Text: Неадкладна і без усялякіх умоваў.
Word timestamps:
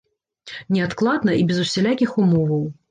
Неадкладна 0.77 1.37
і 1.43 1.47
без 1.53 1.63
усялякіх 1.67 2.21
умоваў. 2.27 2.71